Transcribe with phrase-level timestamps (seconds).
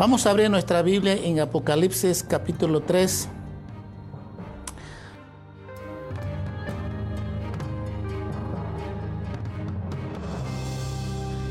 [0.00, 3.28] Vamos a abrir nuestra Biblia en Apocalipsis capítulo 3.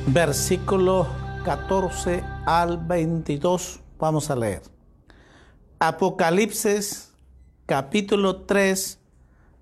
[0.07, 1.05] Versículo
[1.45, 3.81] 14 al 22.
[3.99, 4.63] Vamos a leer.
[5.77, 7.13] Apocalipsis
[7.67, 8.97] capítulo 3,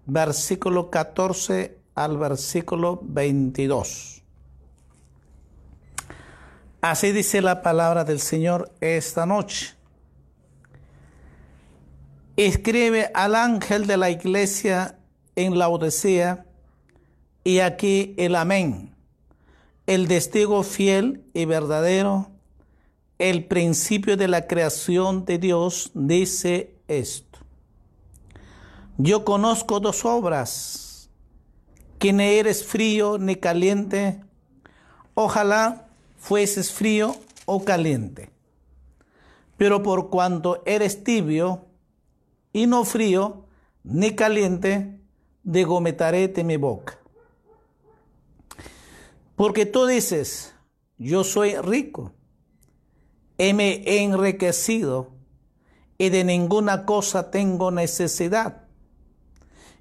[0.05, 4.16] versículo 14 al versículo 22.
[6.81, 9.73] Así dice la palabra del Señor esta noche.
[12.35, 14.99] Escribe al ángel de la iglesia
[15.35, 16.45] en la Odisea
[17.44, 18.95] y aquí el amén,
[19.88, 22.30] el testigo fiel y verdadero,
[23.18, 27.40] el principio de la creación de Dios, dice esto.
[28.98, 31.09] Yo conozco dos obras,
[31.98, 34.21] que ni eres frío ni caliente.
[35.15, 35.87] Ojalá
[36.18, 37.15] fueses frío
[37.46, 38.29] o caliente.
[39.55, 41.65] Pero por cuanto eres tibio
[42.54, 43.46] y no frío
[43.84, 44.99] ni caliente,
[45.43, 46.99] degometaré de mi boca.
[49.35, 50.54] Porque tú dices,
[50.98, 52.12] yo soy rico,
[53.37, 55.12] he enriquecido
[55.98, 58.63] y de ninguna cosa tengo necesidad.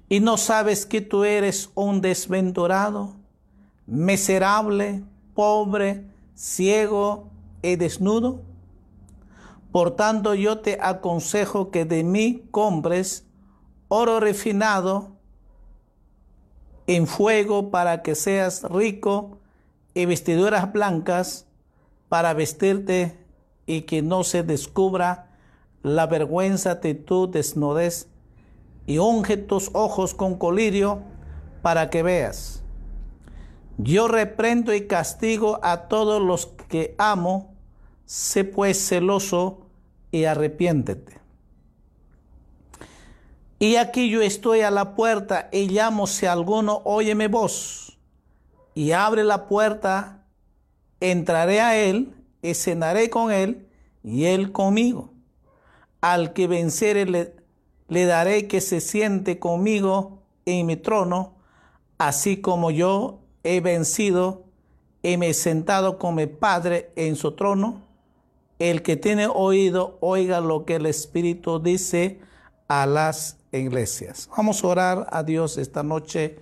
[0.09, 3.15] Y no sabes que tú eres un desventurado,
[3.85, 6.05] miserable, pobre,
[6.37, 8.41] ciego y desnudo?
[9.71, 13.25] Por tanto yo te aconsejo que de mí compres
[13.89, 15.17] oro refinado
[16.85, 19.39] en fuego para que seas rico
[19.93, 21.47] y vestiduras blancas
[22.07, 23.17] para vestirte
[23.65, 25.31] y que no se descubra
[25.83, 28.07] la vergüenza de tu desnudez
[28.85, 31.01] y unge tus ojos con colirio
[31.61, 32.63] para que veas.
[33.77, 37.55] Yo reprendo y castigo a todos los que amo,
[38.05, 39.67] sé pues celoso
[40.11, 41.19] y arrepiéntete.
[43.59, 47.97] Y aquí yo estoy a la puerta y llamo si alguno oye mi voz
[48.73, 50.25] y abre la puerta,
[50.99, 53.67] entraré a él y cenaré con él
[54.03, 55.13] y él conmigo.
[56.01, 57.35] Al que vencere le,
[57.87, 61.35] le daré que se siente conmigo en mi trono,
[61.97, 64.43] así como yo he vencido
[65.01, 67.81] y me he sentado con mi Padre en su trono.
[68.59, 72.19] El que tiene oído, oiga lo que el Espíritu dice
[72.67, 74.29] a las iglesias.
[74.35, 76.39] Vamos a orar a Dios esta noche,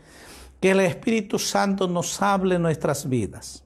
[0.60, 3.64] que el Espíritu Santo nos hable en nuestras vidas.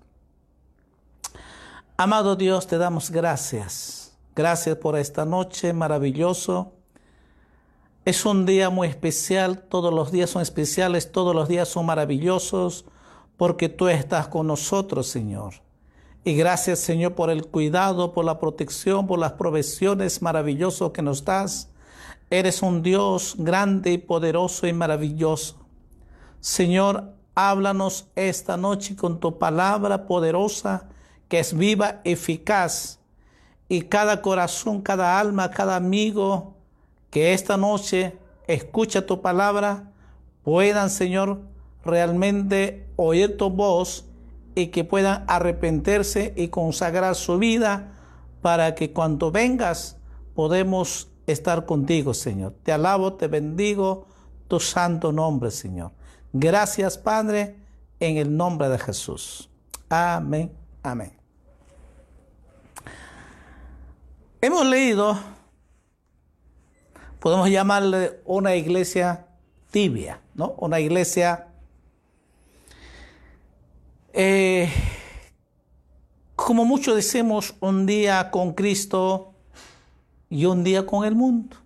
[1.95, 4.17] Amado Dios, te damos gracias.
[4.35, 6.73] Gracias por esta noche maravilloso.
[8.03, 12.85] Es un día muy especial, todos los días son especiales, todos los días son maravillosos
[13.39, 15.53] porque tú estás con nosotros, Señor.
[16.25, 21.23] Y gracias, Señor, por el cuidado, por la protección, por las provisiones maravillosas que nos
[21.23, 21.69] das.
[22.29, 25.55] Eres un Dios grande y poderoso y maravilloso.
[26.41, 30.89] Señor, háblanos esta noche con tu palabra poderosa
[31.29, 32.99] que es viva, eficaz.
[33.69, 36.57] Y cada corazón, cada alma, cada amigo
[37.09, 38.17] que esta noche
[38.47, 39.93] escucha tu palabra,
[40.43, 41.39] puedan, Señor,
[41.89, 44.05] realmente oír tu voz
[44.55, 47.93] y que puedan arrepentirse y consagrar su vida
[48.41, 49.97] para que cuando vengas
[50.35, 52.55] podemos estar contigo, Señor.
[52.63, 54.07] Te alabo, te bendigo,
[54.47, 55.91] tu santo nombre, Señor.
[56.33, 57.55] Gracias, Padre,
[57.99, 59.49] en el nombre de Jesús.
[59.89, 60.51] Amén,
[60.83, 61.11] amén.
[64.41, 65.17] Hemos leído,
[67.19, 69.27] podemos llamarle una iglesia
[69.69, 70.55] tibia, ¿no?
[70.57, 71.48] Una iglesia
[74.13, 74.69] eh,
[76.35, 79.33] como muchos decimos, un día con Cristo
[80.29, 81.57] y un día con el mundo.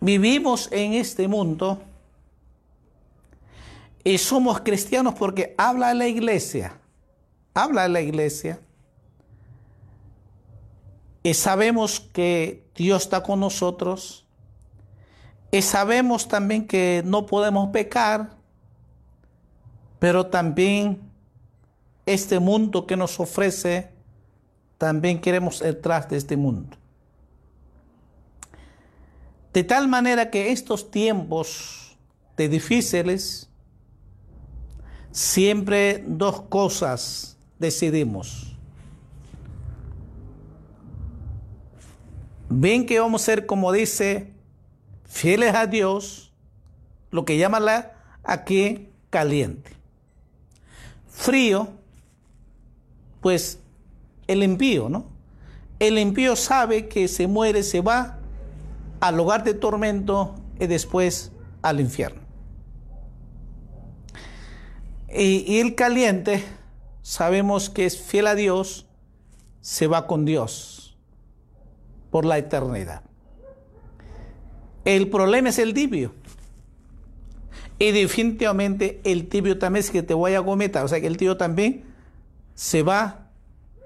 [0.00, 1.80] Vivimos en este mundo
[4.04, 6.78] y somos cristianos porque habla la iglesia,
[7.54, 8.60] habla la iglesia.
[11.22, 14.26] Y sabemos que Dios está con nosotros.
[15.50, 18.35] Y sabemos también que no podemos pecar
[19.98, 21.00] pero también
[22.04, 23.90] este mundo que nos ofrece,
[24.78, 26.76] también queremos entrar de este mundo.
[29.52, 31.96] De tal manera que estos tiempos
[32.36, 33.48] de difíciles,
[35.10, 38.54] siempre dos cosas decidimos.
[42.50, 44.32] Ven que vamos a ser, como dice,
[45.06, 46.32] fieles a Dios,
[47.10, 47.64] lo que llaman
[48.22, 49.75] aquí caliente
[51.16, 51.68] frío,
[53.22, 53.58] pues
[54.26, 55.06] el impío, ¿no?
[55.78, 58.18] El impío sabe que se muere, se va
[59.00, 61.32] al lugar de tormento y después
[61.62, 62.20] al infierno.
[65.08, 66.44] Y, el caliente,
[67.00, 68.86] sabemos que es fiel a Dios,
[69.62, 70.96] se va con Dios
[72.10, 73.02] por la eternidad.
[74.84, 76.12] El problema es el tibio.
[77.78, 80.84] Y definitivamente el tibio también es que te voy a gometar.
[80.84, 81.84] O sea que el tibio también
[82.54, 83.30] se va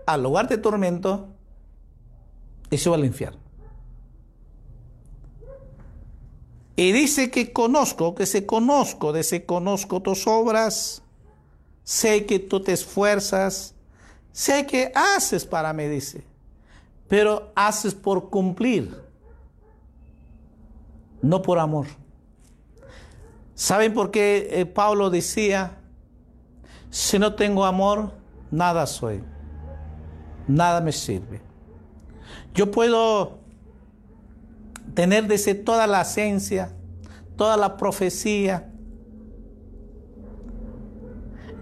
[0.07, 1.29] al lugar de tormento
[2.71, 3.41] y se va al infierno.
[6.77, 11.03] Y dice que conozco, que se conozco, de se conozco tus obras,
[11.85, 13.75] sé que tú te esfuerzas,
[14.33, 16.25] sé que haces para mí, dice,
[17.07, 18.97] pero haces por cumplir,
[21.21, 21.87] no por amor.
[23.61, 25.77] ¿Saben por qué eh, Pablo decía,
[26.89, 28.15] si no tengo amor,
[28.51, 29.23] nada soy,
[30.49, 31.43] nada me sirve?
[32.55, 33.41] Yo puedo
[34.95, 36.73] tener desde toda la ciencia,
[37.37, 38.73] toda la profecía,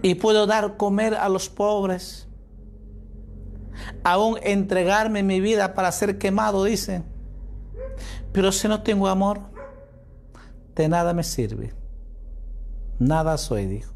[0.01, 2.29] y puedo dar comer a los pobres,
[4.05, 7.03] aún entregarme mi vida para ser quemado, dice.
[8.31, 9.41] Pero si no tengo amor,
[10.77, 11.77] de nada me sirve.
[12.99, 13.93] Nada soy, dijo.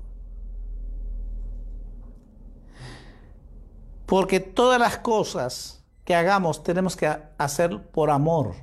[4.06, 8.56] Porque todas las cosas que hagamos tenemos que hacer por amor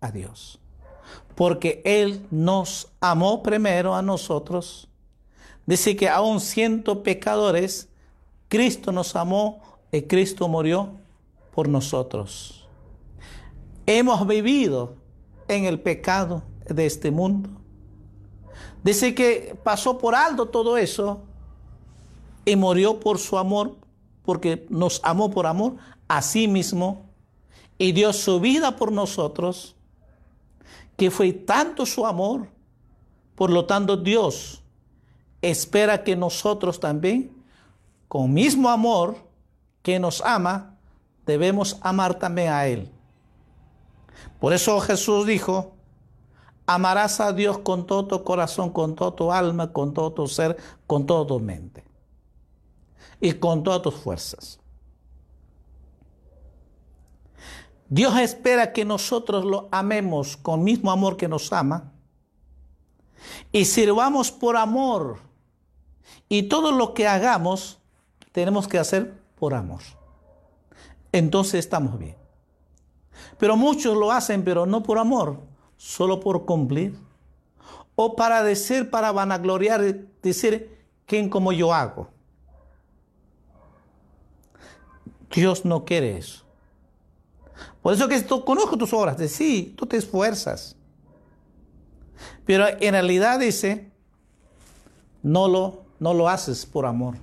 [0.00, 0.60] a Dios.
[1.34, 4.88] Porque Él nos amó primero a nosotros.
[5.66, 7.88] Dice que aún siendo pecadores,
[8.48, 10.90] Cristo nos amó y Cristo murió
[11.54, 12.66] por nosotros.
[13.86, 14.96] Hemos vivido
[15.48, 17.57] en el pecado de este mundo.
[18.88, 21.20] Dice que pasó por alto todo eso
[22.46, 23.76] y murió por su amor,
[24.24, 25.76] porque nos amó por amor
[26.08, 27.04] a sí mismo
[27.76, 29.76] y dio su vida por nosotros
[30.96, 32.48] que fue tanto su amor,
[33.34, 34.62] por lo tanto Dios
[35.42, 37.30] espera que nosotros también,
[38.08, 39.18] con mismo amor
[39.82, 40.78] que nos ama,
[41.26, 42.90] debemos amar también a Él.
[44.40, 45.74] Por eso Jesús dijo,
[46.68, 50.56] amarás a Dios con todo tu corazón, con toda tu alma, con todo tu ser,
[50.86, 51.82] con toda tu mente
[53.20, 54.60] y con todas tus fuerzas.
[57.88, 61.90] Dios espera que nosotros lo amemos con mismo amor que nos ama
[63.50, 65.20] y sirvamos por amor.
[66.28, 67.78] Y todo lo que hagamos
[68.32, 69.80] tenemos que hacer por amor.
[71.12, 72.16] Entonces estamos bien.
[73.38, 75.40] Pero muchos lo hacen, pero no por amor,
[75.78, 76.94] solo por cumplir.
[77.94, 79.82] O para decir, para vanagloriar,
[80.22, 80.76] decir,
[81.06, 82.10] ¿quién como yo hago?
[85.34, 86.44] Dios no quiere eso.
[87.82, 90.76] Por eso que conozco tus obras, de sí, tú te esfuerzas.
[92.44, 93.90] Pero en realidad dice,
[95.22, 97.16] no lo, no lo haces por amor.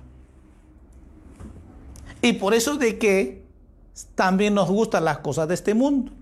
[2.22, 3.46] Y por eso de que
[4.14, 6.12] también nos gustan las cosas de este mundo.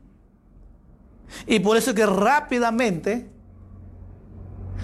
[1.46, 3.30] Y por eso que rápidamente,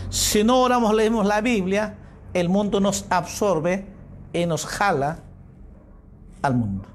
[0.08, 1.96] si no oramos, leemos la Biblia,
[2.34, 3.86] el mundo nos absorbe
[4.32, 5.20] y nos jala
[6.42, 6.88] al mundo.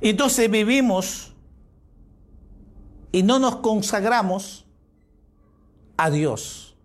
[0.00, 1.34] Entonces vivimos
[3.12, 4.66] y no nos consagramos
[5.96, 6.76] a Dios.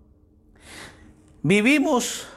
[1.41, 2.27] Vivimos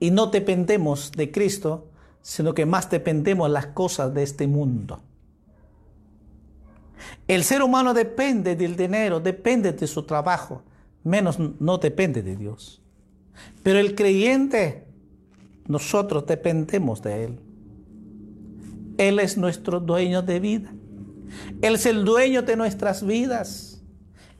[0.00, 1.88] y no dependemos de Cristo,
[2.20, 5.00] sino que más dependemos de las cosas de este mundo.
[7.26, 10.62] El ser humano depende del dinero, depende de su trabajo,
[11.04, 12.82] menos no depende de Dios.
[13.62, 14.86] Pero el creyente,
[15.66, 17.40] nosotros dependemos de Él.
[18.98, 20.72] Él es nuestro dueño de vida.
[21.62, 23.80] Él es el dueño de nuestras vidas.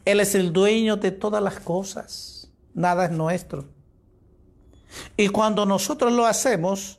[0.04, 2.50] Él es el dueño de todas las cosas.
[2.74, 3.66] Nada es nuestro.
[5.16, 6.98] Y cuando nosotros lo hacemos,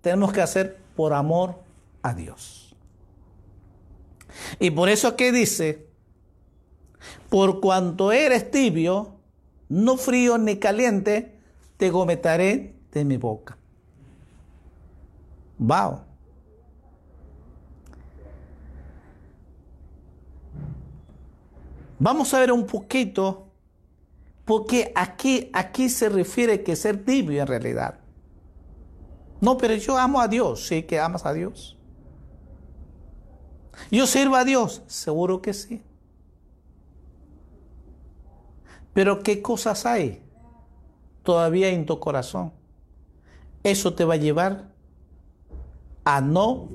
[0.00, 1.60] tenemos que hacer por amor
[2.02, 2.61] a Dios.
[4.58, 5.86] Y por eso que dice,
[7.28, 9.16] por cuanto eres tibio,
[9.68, 11.38] no frío ni caliente,
[11.76, 13.56] te gometaré de mi boca.
[15.58, 16.00] Wow.
[21.98, 23.52] Vamos a ver un poquito,
[24.44, 28.00] porque aquí, aquí se refiere que ser tibio en realidad.
[29.40, 31.78] No, pero yo amo a Dios, sí que amas a Dios.
[33.90, 35.82] Yo sirvo a Dios, seguro que sí.
[38.92, 40.22] Pero ¿qué cosas hay
[41.22, 42.52] todavía en tu corazón?
[43.62, 44.72] eso te va a llevar
[46.04, 46.68] a no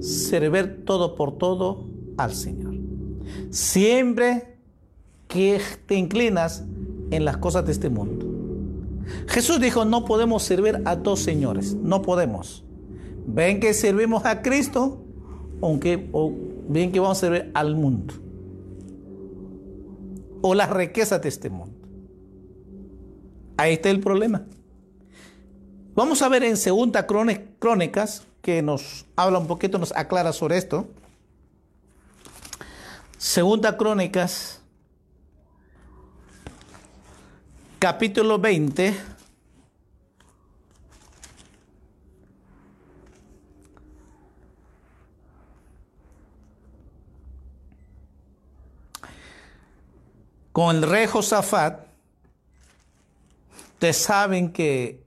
[0.00, 2.74] servir todo por todo al Señor.
[3.50, 4.58] Siempre
[5.28, 6.64] que te inclinas
[7.10, 8.26] en las cosas de este mundo.
[9.28, 12.64] Jesús dijo, no podemos servir a dos señores, no podemos.
[13.26, 15.01] Ven que servimos a Cristo,
[15.62, 16.32] aunque, o
[16.68, 18.14] ven que vamos a servir al mundo.
[20.42, 21.74] O las riquezas de este mundo.
[23.56, 24.44] Ahí está el problema.
[25.94, 30.88] Vamos a ver en Segunda Crónicas, que nos habla un poquito, nos aclara sobre esto.
[33.18, 34.60] Segunda Crónicas,
[37.78, 39.11] capítulo 20.
[50.52, 51.80] Con el rey Josafat,
[53.74, 55.02] ustedes saben que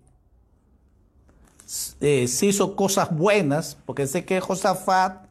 [2.01, 5.25] eh, se hizo cosas buenas, porque sé que Josafat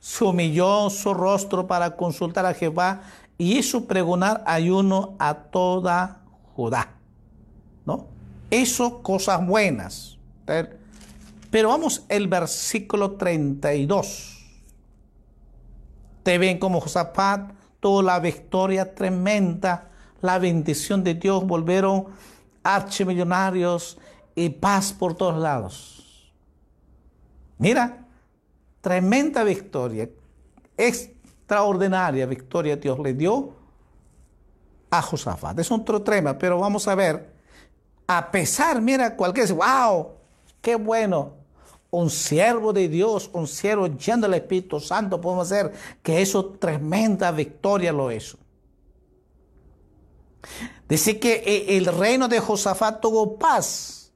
[0.00, 3.02] se humilló su rostro para consultar a Jehová
[3.38, 6.20] y hizo pregonar ayuno a toda
[6.56, 6.94] Judá.
[7.86, 8.06] ¿No?
[8.50, 10.18] Eso cosas buenas.
[11.50, 14.36] Pero vamos el versículo 32.
[16.24, 19.88] Te ven como Josafat toda la victoria tremenda,
[20.20, 22.06] la bendición de Dios, volvieron
[22.62, 23.98] archimillonarios
[24.34, 26.32] y paz por todos lados.
[27.58, 28.06] Mira,
[28.80, 30.08] tremenda victoria,
[30.76, 33.54] extraordinaria victoria Dios le dio
[34.90, 35.58] a Josafat.
[35.58, 37.34] Es otro tema, pero vamos a ver.
[38.06, 40.08] A pesar, mira, cualquiera dice, wow,
[40.60, 41.39] qué bueno.
[41.90, 47.32] Un siervo de Dios, un siervo lleno del Espíritu Santo, podemos hacer que eso tremenda
[47.32, 48.38] victoria lo hizo.
[50.88, 54.12] Dice que eh, el reino de Josafat tuvo paz,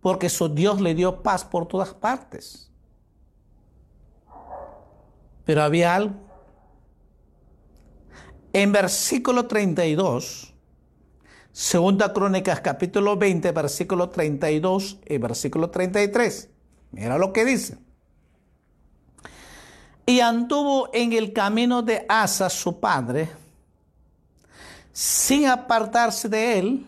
[0.00, 2.70] porque su Dios le dio paz por todas partes.
[5.44, 6.26] Pero había algo
[8.56, 10.54] en versículo 32,
[11.52, 16.48] Segunda Crónicas capítulo 20, versículo 32 y versículo 33.
[16.96, 17.76] Mira lo que dice.
[20.06, 23.28] Y anduvo en el camino de Asa, su padre,
[24.94, 26.86] sin apartarse de él,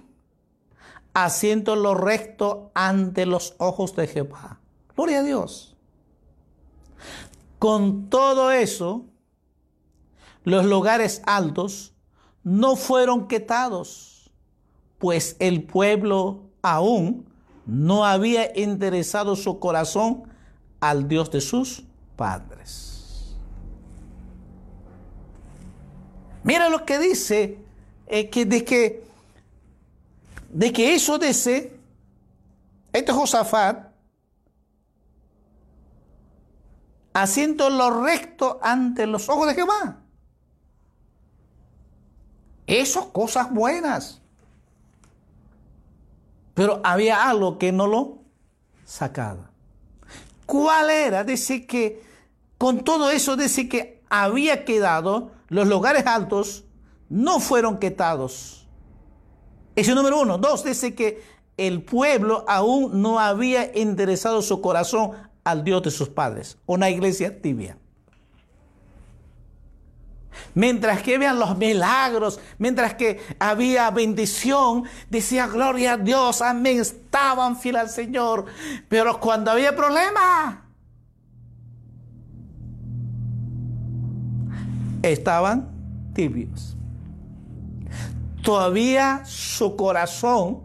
[1.13, 4.59] haciendo lo recto ante los ojos de Jehová.
[4.97, 5.77] Gloria a Dios.
[7.59, 9.05] Con todo eso,
[10.45, 11.93] los lugares altos
[12.45, 14.31] no fueron quitados,
[14.99, 17.28] pues el pueblo aún
[17.69, 20.23] no había interesado su corazón
[20.81, 21.85] al Dios de sus
[22.17, 23.37] padres.
[26.43, 27.59] Mira lo que dice,
[28.07, 29.05] eh, que, de, que,
[30.49, 31.79] de que eso dice,
[32.91, 33.89] este Josafat,
[37.13, 39.99] haciendo lo recto ante los ojos de Jehová.
[42.67, 44.23] Eso, cosas buenas.
[46.59, 48.19] Pero había algo que no lo
[48.85, 49.53] sacaba.
[50.45, 51.23] ¿Cuál era?
[51.23, 52.03] Dice que
[52.59, 56.65] con todo eso, dice que había quedado, los lugares altos
[57.09, 58.67] no fueron quitados.
[59.77, 60.37] Ese número uno.
[60.37, 61.23] Dos, dice que
[61.57, 65.13] el pueblo aún no había interesado su corazón
[65.45, 66.59] al Dios de sus padres.
[66.67, 67.79] Una iglesia tibia.
[70.55, 77.57] Mientras que vean los milagros, mientras que había bendición, decía gloria a Dios, amén, estaban
[77.57, 78.47] fieles al Señor.
[78.89, 80.65] Pero cuando había problema,
[85.03, 85.69] estaban
[86.15, 86.77] tibios.
[88.43, 90.63] Todavía su corazón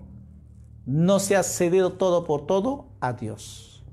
[0.85, 3.83] no se ha cedido todo por todo a Dios.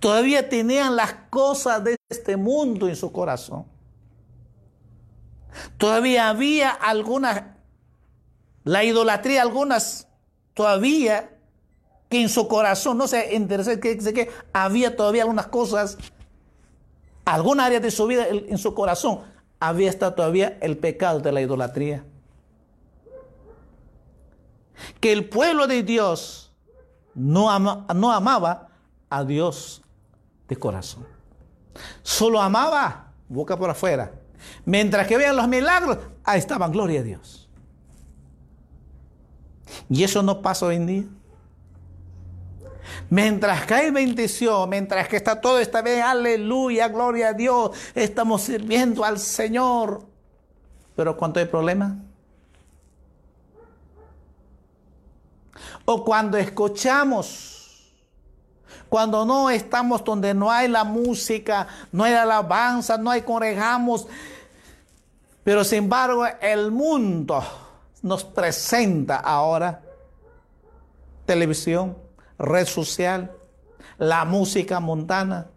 [0.00, 3.64] Todavía tenían las cosas de este mundo en su corazón.
[5.78, 7.42] Todavía había algunas,
[8.64, 10.08] la idolatría, algunas
[10.54, 11.30] todavía
[12.08, 15.98] que en su corazón, no sé, interesé que, había todavía algunas cosas,
[17.24, 19.20] alguna área de su vida en su corazón,
[19.58, 22.04] había estado todavía el pecado de la idolatría.
[25.00, 26.52] Que el pueblo de Dios
[27.14, 27.46] no,
[27.94, 28.68] no amaba
[29.08, 29.82] a Dios
[30.48, 31.06] de corazón.
[32.02, 34.12] Solo amaba boca por afuera
[34.64, 37.48] Mientras que vean los milagros, ahí estaban, gloria a Dios.
[39.88, 41.04] Y eso no pasa hoy en día.
[43.10, 48.42] Mientras que hay bendición, mientras que está todo está bien, aleluya, gloria a Dios, estamos
[48.42, 50.04] sirviendo al Señor.
[50.94, 51.94] Pero cuando hay problemas,
[55.84, 57.56] o cuando escuchamos
[58.88, 64.06] cuando no estamos donde no hay la música, no hay alabanza, no hay conejamos.
[65.46, 67.40] Pero sin embargo, el mundo
[68.02, 69.80] nos presenta ahora
[71.24, 71.96] televisión,
[72.36, 73.30] red social,
[73.96, 75.48] la música mundana.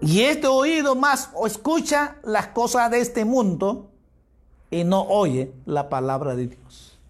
[0.00, 3.90] Y este oído más escucha las cosas de este mundo
[4.70, 7.00] y no oye la palabra de Dios.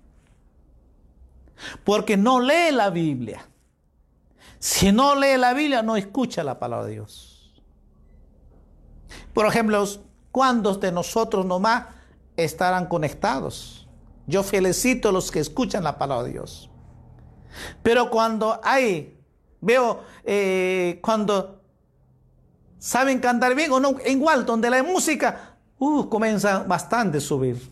[1.85, 3.47] Porque no lee la Biblia.
[4.59, 7.28] Si no lee la Biblia, no escucha la palabra de Dios.
[9.39, 9.85] Por ejemplo,
[10.33, 11.85] ¿cuántos de nosotros nomás
[12.37, 13.87] estarán conectados?
[14.27, 16.69] Yo felicito a los que escuchan la palabra de Dios.
[17.81, 19.17] Pero cuando hay,
[19.61, 21.61] veo, eh, cuando
[22.81, 27.63] saben cantar bien o no, igual, donde la música uh, comienza bastante a subir.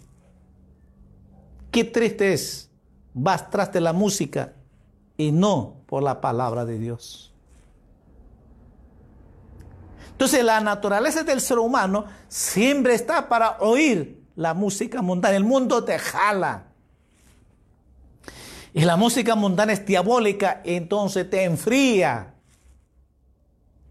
[1.73, 2.70] Qué triste es,
[3.12, 4.52] vas tras de la música
[5.16, 7.36] y no por la palabra de Dios.
[10.16, 15.37] Entonces la naturaleza del ser humano siempre está para oír la música mundana.
[15.37, 16.68] El mundo te jala.
[18.73, 22.32] Y la música mundana es diabólica, entonces te enfría.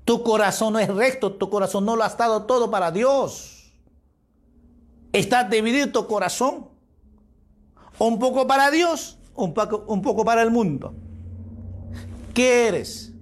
[0.04, 3.72] Tu corazón no es recto, tu corazón no lo ha estado todo para Dios.
[5.14, 6.70] Está dividido tu corazón.
[8.00, 10.96] Un poco para Dios, un poco, un poco para el mundo.
[12.34, 13.14] ¿Qué eres?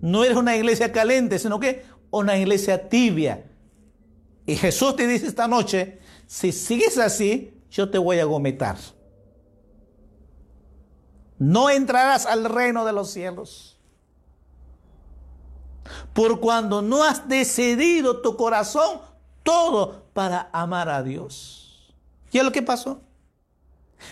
[0.00, 3.50] No eres una iglesia caliente, sino que una iglesia tibia.
[4.46, 8.76] Y Jesús te dice esta noche, si sigues así, yo te voy a gometar.
[11.38, 13.78] No entrarás al reino de los cielos.
[16.12, 19.00] Por cuando no has decidido tu corazón
[19.42, 21.94] todo para amar a Dios.
[22.32, 23.00] ¿Y es lo que pasó?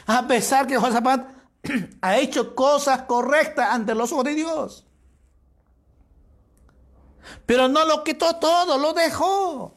[0.06, 1.28] A pesar que Josafat
[2.00, 4.83] ha hecho cosas correctas ante los ojos de Dios.
[7.46, 9.74] Pero no lo quitó todo, lo dejó.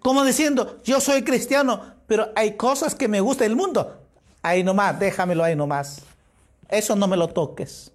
[0.00, 4.00] Como diciendo, yo soy cristiano, pero hay cosas que me gusta del mundo.
[4.42, 6.02] Ahí nomás, déjamelo ahí nomás.
[6.68, 7.90] Eso no me lo toques.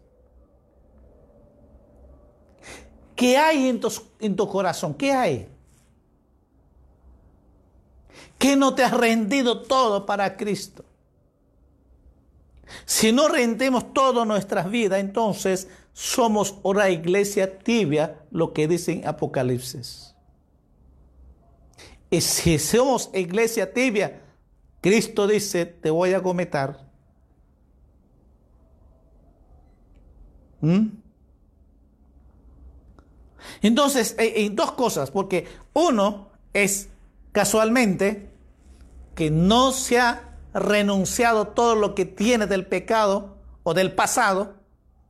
[3.15, 4.93] ¿Qué hay en tu, en tu corazón?
[4.93, 5.49] ¿Qué hay?
[8.37, 10.85] ¿Qué no te has rendido todo para Cristo?
[12.85, 15.67] Si no rendemos toda nuestras vidas, entonces
[15.99, 20.15] somos una iglesia tibia, lo que dice en Apocalipsis.
[22.09, 24.21] Y si somos iglesia tibia,
[24.79, 26.77] Cristo dice, te voy a cometer.
[30.61, 30.87] ¿Mm?
[33.61, 36.87] Entonces, hay dos cosas, porque uno es
[37.33, 38.29] casualmente
[39.15, 44.58] que no se ha renunciado todo lo que tiene del pecado o del pasado,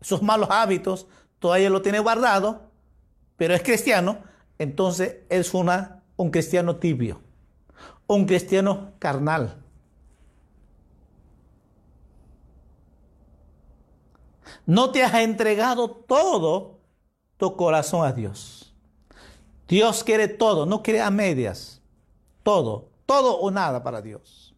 [0.01, 1.07] sus malos hábitos,
[1.39, 2.69] todavía lo tiene guardado,
[3.37, 4.19] pero es cristiano,
[4.57, 7.21] entonces es una, un cristiano tibio,
[8.07, 9.63] un cristiano carnal.
[14.65, 16.79] No te has entregado todo
[17.37, 18.75] tu corazón a Dios.
[19.67, 21.81] Dios quiere todo, no quiere a medias,
[22.43, 24.55] todo, todo o nada para Dios.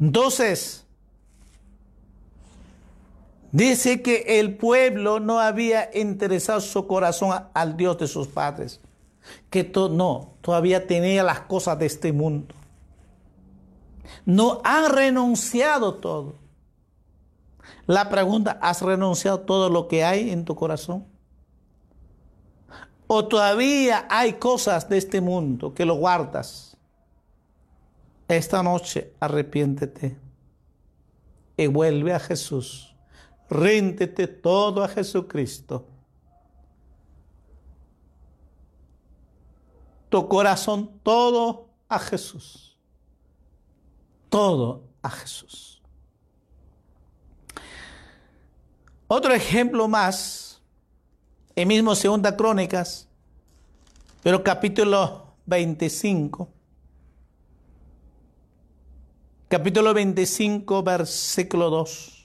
[0.00, 0.86] Entonces,
[3.52, 8.80] dice que el pueblo no había interesado su corazón al Dios de sus padres,
[9.50, 12.54] que no, todavía tenía las cosas de este mundo.
[14.24, 16.34] No han renunciado todo.
[17.86, 21.06] La pregunta, ¿has renunciado todo lo que hay en tu corazón?
[23.06, 26.76] ¿O todavía hay cosas de este mundo que lo guardas?
[28.28, 30.16] Esta noche arrepiéntete
[31.56, 32.89] y vuelve a Jesús.
[33.50, 35.86] Ríndete todo a Jesucristo.
[40.08, 42.78] Tu corazón todo a Jesús.
[44.28, 45.82] Todo a Jesús.
[49.08, 50.62] Otro ejemplo más,
[51.56, 53.08] el mismo Segunda Crónicas,
[54.22, 56.48] pero capítulo 25
[59.50, 62.19] capítulo 25, versículo 2.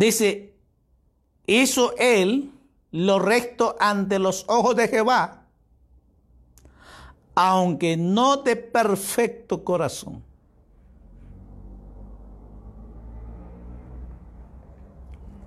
[0.00, 0.56] Dice,
[1.44, 2.50] hizo él
[2.90, 5.42] lo recto ante los ojos de Jehová,
[7.34, 10.24] aunque no de perfecto corazón.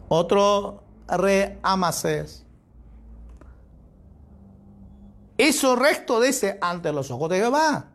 [0.08, 2.46] Otro rey Amasés
[5.36, 7.88] Hizo recto, dice, ante los ojos de Jehová.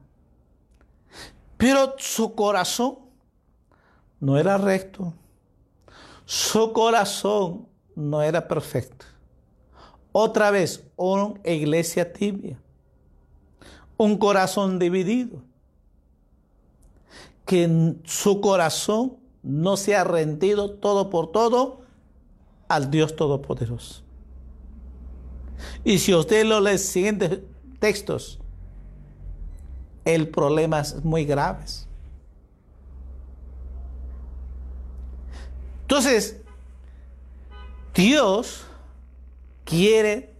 [1.57, 2.99] Pero su corazón
[4.18, 5.14] no era recto.
[6.28, 9.06] Su corazón no era perfecto.
[10.12, 12.60] Otra vez, una iglesia tibia.
[13.96, 15.40] Un corazón dividido.
[17.46, 21.80] Que su corazón no se ha rendido todo por todo
[22.68, 24.02] al Dios Todopoderoso.
[25.82, 27.40] Y si usted lo lee los siguientes
[27.78, 28.38] textos,
[30.04, 31.64] el problema es muy grave.
[35.88, 36.42] Entonces,
[37.94, 38.66] Dios
[39.64, 40.35] quiere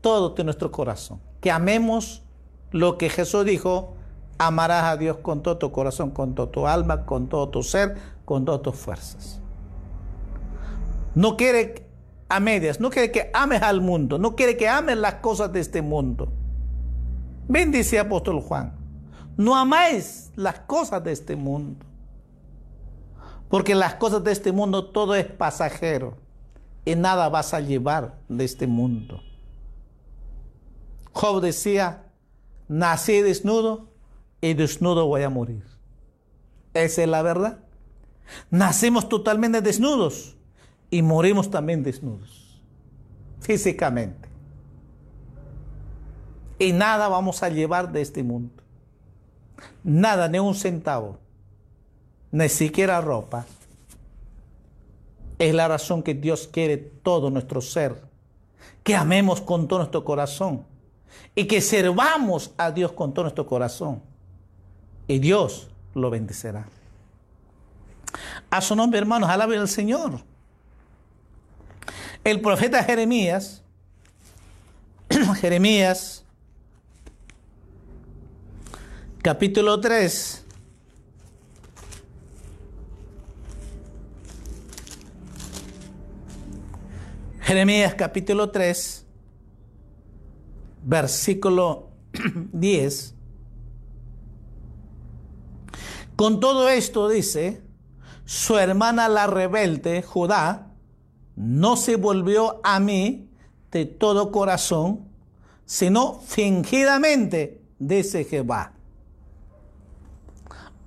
[0.00, 2.24] todo de nuestro corazón, que amemos
[2.72, 3.94] lo que Jesús dijo,
[4.36, 7.96] amarás a Dios con todo tu corazón, con todo tu alma, con todo tu ser,
[8.24, 9.40] con todas tus fuerzas.
[11.14, 11.86] No quiere
[12.28, 15.60] a medias, no quiere que ames al mundo, no quiere que ames las cosas de
[15.60, 16.32] este mundo.
[17.46, 18.74] Bendice apóstol Juan,
[19.36, 21.86] no amáis las cosas de este mundo,
[23.48, 26.16] porque las cosas de este mundo todo es pasajero
[26.84, 29.20] y nada vas a llevar de este mundo.
[31.12, 32.04] Job decía,
[32.68, 33.88] nací desnudo
[34.40, 35.64] y desnudo voy a morir.
[36.74, 37.60] Esa es la verdad.
[38.50, 40.36] Nacimos totalmente desnudos
[40.90, 42.60] y morimos también desnudos,
[43.40, 44.28] físicamente.
[46.58, 48.62] Y nada vamos a llevar de este mundo.
[49.82, 51.18] Nada, ni un centavo,
[52.34, 53.46] ni siquiera ropa.
[55.38, 58.02] Es la razón que Dios quiere todo nuestro ser,
[58.82, 60.66] que amemos con todo nuestro corazón
[61.36, 64.02] y que servamos a Dios con todo nuestro corazón.
[65.06, 66.66] Y Dios lo bendecerá.
[68.50, 70.18] A su nombre, hermanos, alaben al Señor.
[72.24, 73.62] El profeta Jeremías,
[75.40, 76.24] Jeremías,
[79.22, 80.43] capítulo 3,
[87.44, 89.04] Jeremías capítulo 3,
[90.82, 91.90] versículo
[92.54, 93.14] 10.
[96.16, 97.60] Con todo esto dice,
[98.24, 100.72] su hermana la rebelde, Judá,
[101.36, 103.28] no se volvió a mí
[103.70, 105.06] de todo corazón,
[105.66, 108.72] sino fingidamente, dice Jehová.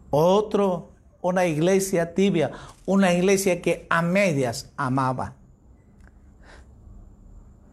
[0.09, 2.49] Otro, una iglesia tibia,
[2.87, 5.36] una iglesia que a medias amaba.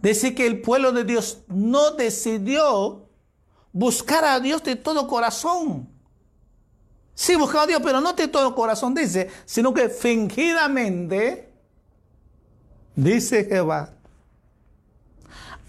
[0.04, 3.08] Dice que el pueblo de Dios no decidió
[3.72, 5.88] buscar a Dios de todo corazón.
[7.14, 11.50] Sí, buscaba a Dios, pero no de todo corazón, dice, sino que fingidamente,
[12.94, 13.94] dice Jehová.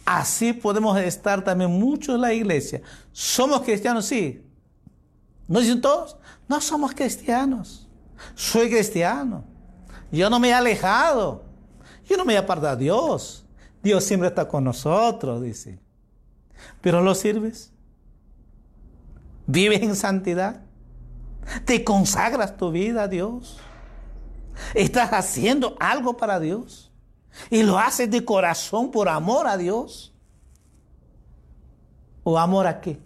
[0.04, 2.82] Así podemos estar también muchos en la iglesia.
[3.14, 4.06] ¿Somos cristianos?
[4.06, 4.46] Sí.
[5.48, 6.18] ¿No dicen todos?
[6.50, 7.88] No somos cristianos.
[8.36, 9.46] Soy cristiano.
[10.12, 11.46] Yo no me he alejado.
[12.04, 13.45] Yo no me he apartado de Dios.
[13.86, 15.78] Dios siempre está con nosotros, dice.
[16.82, 17.72] Pero lo sirves.
[19.46, 20.64] Vives en santidad.
[21.66, 23.60] Te consagras tu vida a Dios.
[24.74, 26.92] Estás haciendo algo para Dios.
[27.52, 30.16] Y lo haces de corazón por amor a Dios.
[32.24, 33.00] ¿O amor a qué?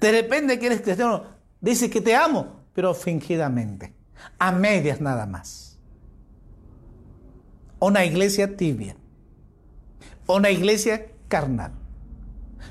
[0.00, 1.24] De repente que eres cristiano,
[1.60, 3.94] dice que te amo, pero fingidamente.
[4.38, 5.73] A medias nada más.
[7.84, 8.96] Una iglesia tibia.
[10.26, 11.72] Una iglesia carnal.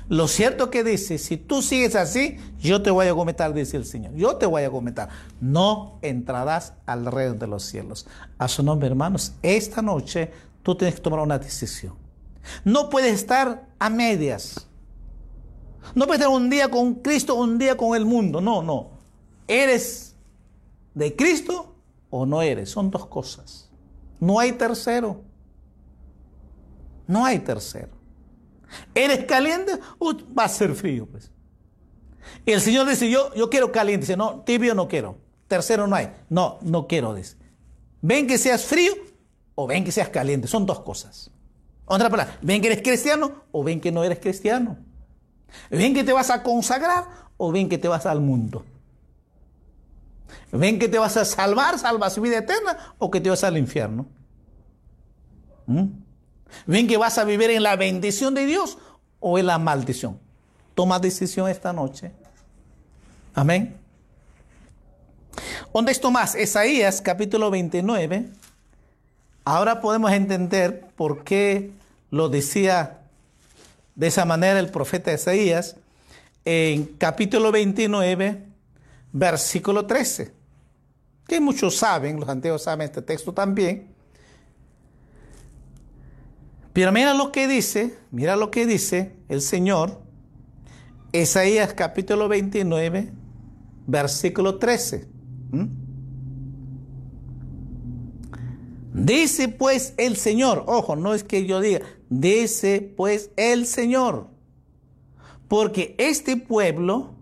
[0.08, 3.84] Lo cierto que dice, si tú sigues así, yo te voy a cometer, dice el
[3.84, 4.12] Señor.
[4.14, 5.06] Yo te voy a cometer.
[5.40, 8.08] No entrarás al reino de los cielos.
[8.38, 10.32] A su nombre, hermanos, esta noche
[10.64, 11.94] tú tienes que tomar una decisión.
[12.64, 14.66] No puedes estar a medias.
[15.94, 18.40] No puedes estar un día con Cristo, un día con el mundo.
[18.40, 18.90] No, no.
[19.46, 20.16] ¿Eres
[20.92, 21.76] de Cristo
[22.10, 22.68] o no eres?
[22.68, 23.63] Son dos cosas.
[24.24, 25.20] No hay tercero.
[27.06, 27.90] No hay tercero.
[28.94, 31.04] ¿Eres caliente o va a ser frío?
[31.04, 31.30] Pues?
[32.46, 34.06] Y el Señor dice, yo, yo quiero caliente.
[34.06, 35.18] Dice, no, tibio no quiero.
[35.46, 36.10] Tercero no hay.
[36.30, 37.36] No, no quiero, dice.
[38.00, 38.94] Ven que seas frío
[39.56, 40.48] o ven que seas caliente.
[40.48, 41.30] Son dos cosas.
[41.84, 44.78] Otra palabra, ven que eres cristiano o ven que no eres cristiano.
[45.68, 47.04] Ven que te vas a consagrar
[47.36, 48.64] o ven que te vas al mundo.
[50.52, 54.06] Ven que te vas a salvar, salvas vida eterna o que te vas al infierno.
[55.66, 55.86] ¿Mm?
[56.66, 58.78] ¿Ven que vas a vivir en la bendición de Dios
[59.20, 60.18] o en la maldición?
[60.74, 62.12] Toma decisión esta noche.
[63.34, 63.76] Amén.
[65.72, 66.36] ¿Dónde esto más?
[66.36, 68.28] Isaías capítulo 29.
[69.44, 71.72] Ahora podemos entender por qué
[72.10, 73.00] lo decía
[73.94, 75.76] de esa manera el profeta Isaías
[76.44, 78.53] en capítulo 29,
[79.14, 80.34] versículo 13,
[81.28, 83.94] que muchos saben, los antiguos saben este texto también.
[86.72, 90.02] Pero mira lo que dice, mira lo que dice el Señor,
[91.12, 93.12] Isaías capítulo 29,
[93.86, 95.06] versículo 13.
[98.92, 104.26] Dice pues el Señor, ojo, no es que yo diga, dice pues el Señor,
[105.46, 107.13] porque este pueblo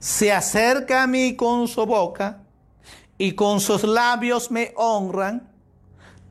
[0.00, 2.42] se acerca a mí con su boca
[3.18, 5.52] y con sus labios me honran,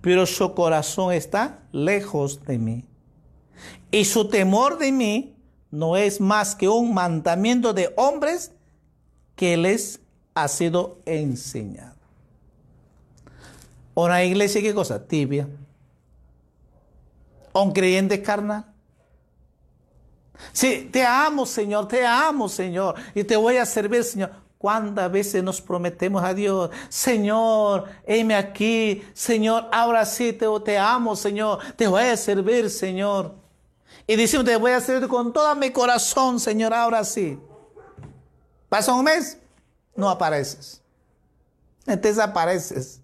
[0.01, 2.85] pero su corazón está lejos de mí.
[3.91, 5.35] Y su temor de mí
[5.69, 8.51] no es más que un mandamiento de hombres
[9.35, 10.01] que les
[10.33, 11.95] ha sido enseñado.
[13.93, 15.05] Una iglesia, ¿qué cosa?
[15.05, 15.47] Tibia.
[17.53, 18.68] Un creyente carnal.
[20.51, 24.31] Sí, te amo, Señor, te amo, Señor, y te voy a servir, Señor.
[24.57, 26.69] ¿Cuántas veces nos prometemos a Dios?
[26.89, 33.35] Señor, heme aquí, Señor, ahora sí te, te amo, Señor, te voy a servir, Señor.
[34.05, 37.39] Y decimos, te voy a servir con todo mi corazón, Señor, ahora sí.
[38.67, 39.37] Pasa un mes,
[39.95, 40.81] no apareces.
[41.85, 43.01] Te desapareces.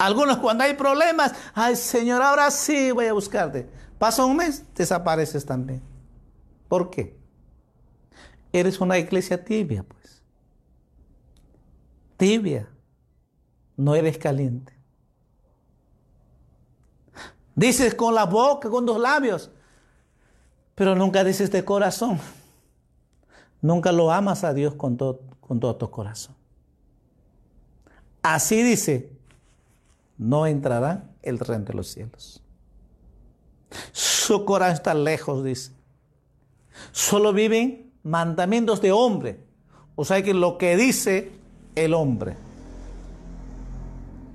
[0.00, 3.68] Algunos cuando hay problemas, ay Señor, ahora sí voy a buscarte.
[3.98, 5.82] Pasa un mes, desapareces también.
[6.68, 7.18] ¿Por qué?
[8.50, 10.22] Eres una iglesia tibia, pues.
[12.16, 12.66] Tibia.
[13.76, 14.72] No eres caliente.
[17.54, 19.50] Dices con la boca, con los labios,
[20.74, 22.18] pero nunca dices de corazón.
[23.60, 26.34] Nunca lo amas a Dios con todo, con todo tu corazón.
[28.22, 29.19] Así dice
[30.20, 32.42] no entrará el reino de los cielos.
[33.90, 35.72] Su corazón está lejos, dice.
[36.92, 39.40] Solo viven mandamientos de hombre.
[39.96, 41.32] O sea que lo que dice
[41.74, 42.36] el hombre.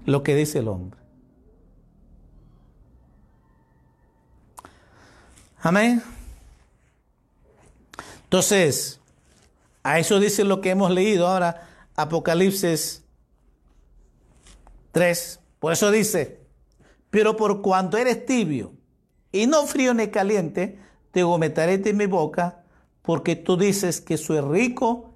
[0.05, 0.99] Lo que dice el hombre.
[5.59, 6.01] Amén.
[8.23, 8.99] Entonces,
[9.83, 13.03] a eso dice lo que hemos leído ahora, Apocalipsis
[14.91, 16.45] 3, por eso dice,
[17.09, 18.73] pero por cuanto eres tibio
[19.31, 20.79] y no frío ni caliente,
[21.11, 22.63] te vomitaré de mi boca,
[23.01, 25.13] porque tú dices que soy rico,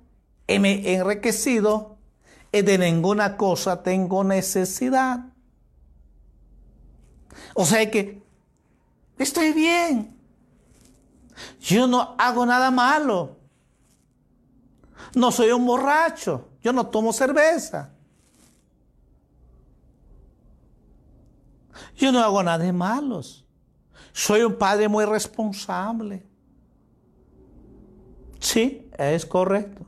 [0.47, 1.97] y me enriquecido,
[2.51, 5.25] y de ninguna cosa tengo necesidad.
[7.53, 8.23] O sea que
[9.17, 10.17] estoy bien.
[11.61, 13.37] Yo no hago nada malo.
[15.15, 16.49] No soy un borracho.
[16.61, 17.93] Yo no tomo cerveza.
[21.99, 23.45] Yo no hago nada de malos.
[24.13, 26.23] Soy un padre muy responsable.
[28.39, 29.85] Sí, es correcto.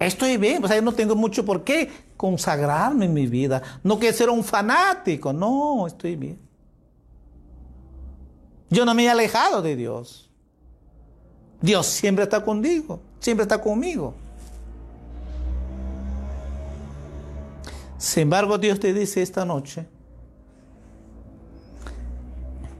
[0.00, 3.62] Estoy bien, o sea, yo no tengo mucho por qué consagrarme en mi vida.
[3.84, 6.40] No quiero ser un fanático, no, estoy bien.
[8.68, 10.28] Yo no me he alejado de Dios.
[11.60, 14.14] Dios siempre está contigo, siempre está conmigo.
[18.02, 19.86] Sin embargo, Dios te dice esta noche,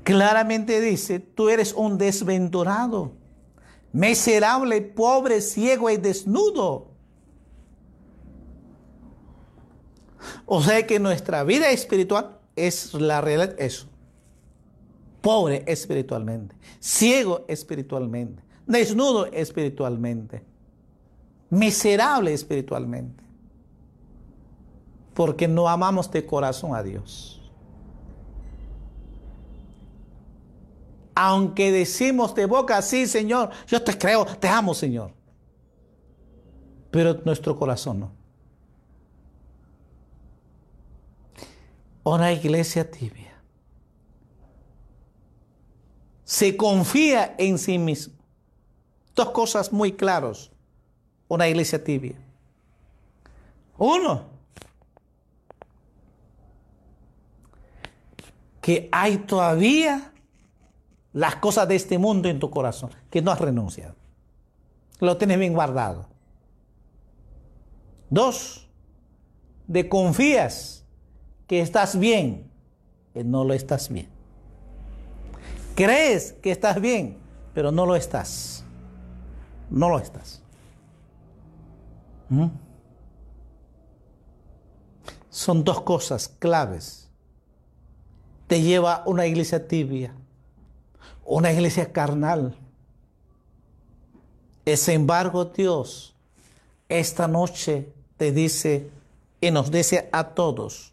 [0.03, 3.13] claramente dice, tú eres un desventurado,
[3.93, 6.89] miserable, pobre, ciego y desnudo.
[10.45, 13.87] O sea que nuestra vida espiritual es la realidad, eso.
[15.21, 20.43] Pobre espiritualmente, ciego espiritualmente, desnudo espiritualmente,
[21.49, 23.22] miserable espiritualmente
[25.15, 27.41] porque no amamos de corazón a Dios.
[31.15, 35.13] Aunque decimos de boca, sí, Señor, yo te creo, te amo, Señor.
[36.91, 38.13] Pero nuestro corazón no.
[42.05, 43.33] Una iglesia tibia.
[46.25, 48.15] Se confía en sí mismo.
[49.15, 50.51] Dos cosas muy claras.
[51.29, 52.17] Una iglesia tibia.
[53.77, 54.32] Uno,
[58.63, 60.13] que hay todavía
[61.13, 63.95] las cosas de este mundo en tu corazón, que no has renunciado.
[65.01, 66.07] Lo tienes bien guardado.
[68.09, 68.67] Dos,
[69.67, 70.87] de confías
[71.47, 72.51] que estás bien,
[73.13, 74.09] que no lo estás bien.
[75.75, 77.19] Crees que estás bien,
[77.53, 78.65] pero no lo estás.
[79.69, 80.43] No lo estás.
[82.31, 82.47] ¿Mm?
[85.33, 87.11] son dos cosas claves.
[88.53, 90.15] Te lleva una iglesia tibia,
[91.25, 92.55] una iglesia carnal.
[94.67, 96.15] Sin embargo, Dios
[96.87, 98.91] esta noche te dice
[99.41, 100.93] y nos dice a todos,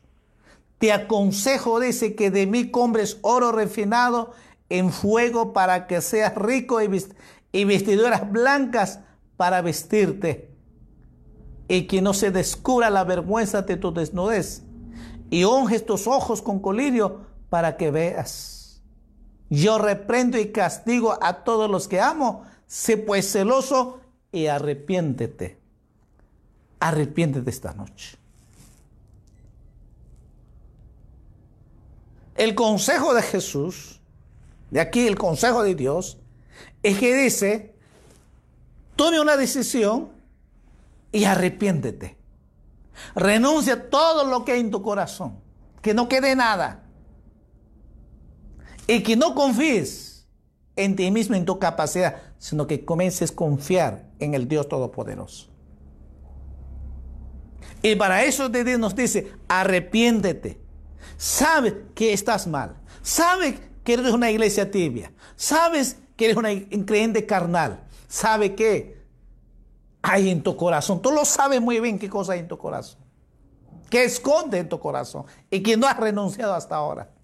[0.77, 4.31] te aconsejo, dice, que de mí compres oro refinado
[4.69, 9.01] en fuego para que seas rico y vestiduras blancas
[9.35, 10.49] para vestirte
[11.67, 14.63] y que no se descubra la vergüenza de tu desnudez
[15.29, 18.81] y unges tus ojos con colirio para que veas.
[19.49, 23.99] Yo reprendo y castigo a todos los que amo, sé pues celoso
[24.31, 25.59] y arrepiéntete.
[26.79, 28.17] Arrepiéntete esta noche.
[32.35, 33.99] El consejo de Jesús,
[34.71, 36.19] de aquí el consejo de Dios,
[36.83, 37.75] es que dice,
[38.95, 40.11] tome una decisión
[41.11, 42.17] y arrepiéntete.
[43.15, 45.39] Renuncia a todo lo que hay en tu corazón,
[45.81, 46.83] que no quede nada.
[48.89, 50.25] Y que no confíes
[50.75, 55.47] en ti mismo, en tu capacidad, sino que comiences a confiar en el Dios Todopoderoso.
[57.83, 60.59] Y para eso Dios nos dice, arrepiéntete.
[61.17, 62.77] Sabe que estás mal.
[63.03, 65.13] Sabe que eres una iglesia tibia.
[65.35, 67.83] Sabes que eres un creyente carnal.
[68.07, 69.05] Sabe que
[70.01, 70.99] hay en tu corazón.
[70.99, 72.99] Tú lo sabes muy bien qué cosa hay en tu corazón.
[73.91, 75.25] ¿Qué esconde en tu corazón?
[75.51, 77.18] Y que no has renunciado hasta ahora.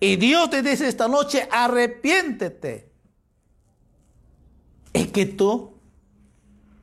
[0.00, 2.90] Y Dios te dice esta noche, arrepiéntete.
[4.92, 5.74] Es que tú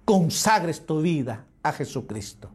[0.06, 2.50] consagres tu vida a Jesucristo.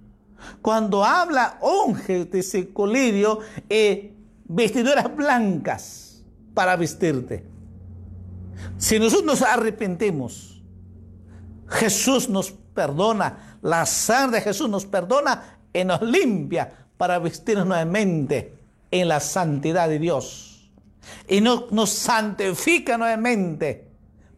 [0.62, 4.12] Cuando habla unge de colirio y
[4.44, 6.22] vestiduras blancas
[6.54, 7.44] para vestirte.
[8.78, 10.62] Si nosotros nos arrepentimos,
[11.68, 18.59] Jesús nos perdona, la sangre de Jesús nos perdona y nos limpia para vestirnos nuevamente
[18.90, 20.70] en la santidad de Dios.
[21.28, 23.88] Y nos santifica nuevamente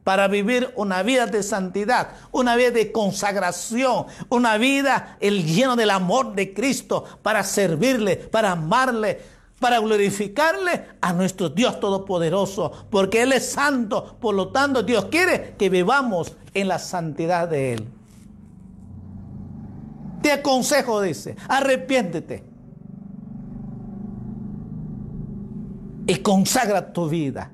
[0.04, 5.90] para vivir una vida de santidad, una vida de consagración, una vida el lleno del
[5.90, 9.20] amor de Cristo para servirle, para amarle,
[9.60, 15.54] para glorificarle a nuestro Dios Todopoderoso, porque Él es santo, por lo tanto Dios quiere
[15.56, 17.88] que vivamos en la santidad de Él.
[20.20, 22.51] Te aconsejo, dice, arrepiéntete
[26.06, 27.52] y consagra tu vida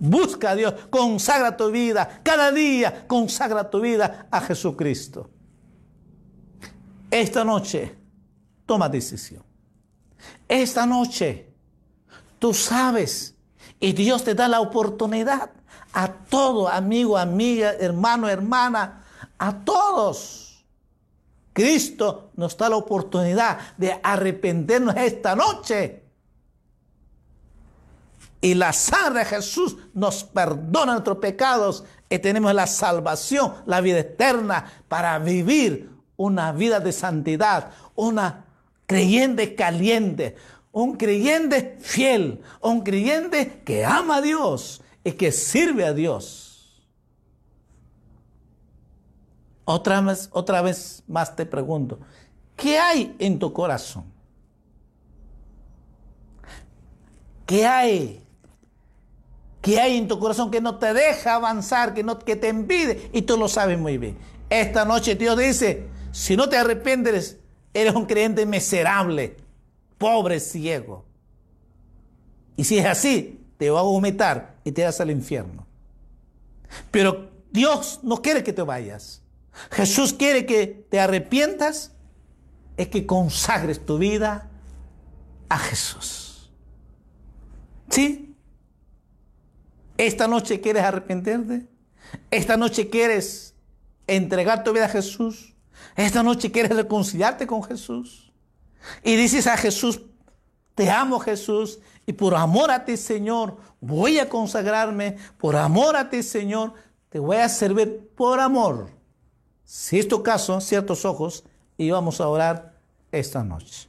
[0.00, 5.30] Busca a Dios, consagra tu vida, cada día consagra tu vida a Jesucristo.
[7.10, 7.96] Esta noche,
[8.64, 9.42] toma decisión.
[10.46, 11.52] Esta noche,
[12.38, 13.34] tú sabes,
[13.80, 15.50] y Dios te da la oportunidad
[15.92, 19.04] a todo, amigo, amiga, hermano, hermana,
[19.36, 20.64] a todos.
[21.52, 26.07] Cristo nos da la oportunidad de arrepentirnos esta noche
[28.40, 33.98] y la sangre de Jesús nos perdona nuestros pecados y tenemos la salvación, la vida
[33.98, 38.46] eterna para vivir una vida de santidad, una
[38.86, 40.36] creyente caliente,
[40.72, 46.88] un creyente fiel, un creyente que ama a Dios y que sirve a Dios.
[49.64, 51.98] Otra vez, otra vez más te pregunto,
[52.56, 54.04] ¿qué hay en tu corazón?
[57.44, 58.27] ¿Qué hay
[59.60, 63.10] que hay en tu corazón que no te deja avanzar, que, no, que te impide,
[63.12, 64.16] y tú lo sabes muy bien.
[64.50, 67.38] Esta noche Dios dice, si no te arrepientes,
[67.74, 69.36] eres un creyente miserable,
[69.98, 71.04] pobre, ciego.
[72.56, 75.66] Y si es así, te va a vomitar y te vas al infierno.
[76.90, 79.22] Pero Dios no quiere que te vayas.
[79.70, 81.92] Jesús quiere que te arrepientas,
[82.76, 84.48] es que consagres tu vida
[85.48, 86.52] a Jesús.
[87.90, 88.27] ¿Sí?
[89.98, 91.66] Esta noche quieres arrepentirte.
[92.30, 93.54] Esta noche quieres
[94.06, 95.54] entregar tu vida a Jesús.
[95.96, 98.32] Esta noche quieres reconciliarte con Jesús.
[99.02, 100.00] Y dices a Jesús,
[100.76, 105.16] te amo Jesús y por amor a ti Señor voy a consagrarme.
[105.36, 106.74] Por amor a ti Señor
[107.08, 108.90] te voy a servir por amor.
[109.64, 111.44] Si es tu caso, ciertos ojos
[111.76, 112.78] y vamos a orar
[113.10, 113.88] esta noche.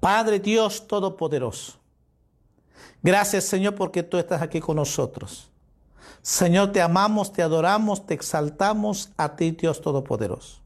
[0.00, 1.81] Padre Dios Todopoderoso.
[3.02, 5.50] Gracias Señor porque tú estás aquí con nosotros.
[6.22, 10.60] Señor, te amamos, te adoramos, te exaltamos a ti, Dios Todopoderoso.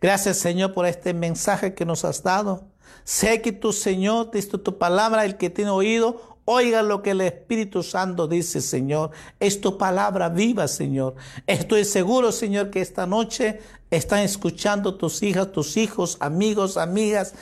[0.00, 2.64] Gracias Señor por este mensaje que nos has dado.
[3.04, 7.20] Sé que tu Señor, diste tu palabra, el que tiene oído, Oiga lo que el
[7.20, 9.10] Espíritu Santo dice, Señor.
[9.38, 11.14] Es tu palabra viva, Señor.
[11.46, 13.60] Estoy seguro, Señor, que esta noche
[13.90, 17.34] están escuchando tus hijas, tus hijos, amigos, amigas.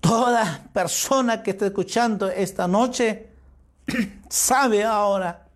[0.00, 3.28] Toda persona que está escuchando esta noche
[4.28, 5.48] sabe ahora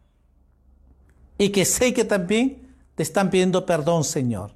[1.38, 4.52] y que sé que también te están pidiendo perdón, Señor.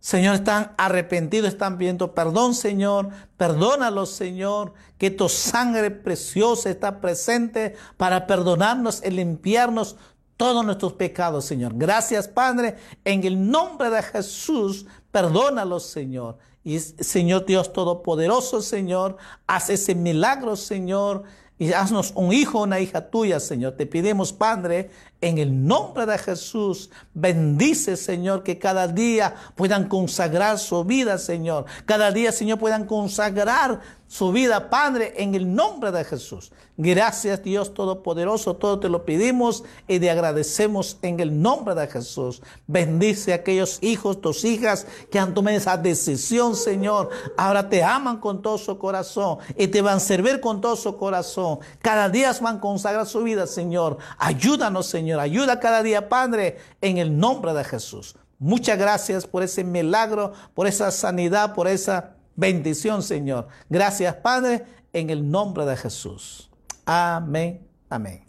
[0.00, 3.08] Señor, están arrepentidos, están pidiendo perdón, Señor.
[3.38, 9.96] Perdónalos, Señor, que tu sangre preciosa está presente para perdonarnos y limpiarnos
[10.36, 11.72] todos nuestros pecados, Señor.
[11.74, 12.76] Gracias, Padre.
[13.04, 16.36] En el nombre de Jesús, perdónalos, Señor.
[16.64, 21.24] Y Señor Dios Todopoderoso, Señor, haz ese milagro, Señor.
[21.56, 23.74] Y haznos un hijo, una hija tuya, Señor.
[23.74, 24.90] Te pedimos, Padre,
[25.20, 31.66] en el nombre de Jesús, bendice, Señor, que cada día puedan consagrar su vida, Señor.
[31.86, 33.80] Cada día, Señor, puedan consagrar
[34.14, 36.52] su vida, Padre, en el nombre de Jesús.
[36.76, 42.40] Gracias, Dios Todopoderoso, todo te lo pedimos y te agradecemos en el nombre de Jesús.
[42.68, 47.10] Bendice a aquellos hijos, tus hijas que han tomado esa decisión, Señor.
[47.36, 50.96] Ahora te aman con todo su corazón y te van a servir con todo su
[50.96, 51.58] corazón.
[51.82, 53.98] Cada día van a consagrar su vida, Señor.
[54.18, 58.14] Ayúdanos, Señor Ayuda cada día, Padre, en el nombre de Jesús.
[58.38, 63.48] Muchas gracias por ese milagro, por esa sanidad, por esa bendición, Señor.
[63.68, 66.50] Gracias, Padre, en el nombre de Jesús.
[66.84, 67.66] Amén.
[67.88, 68.23] Amén.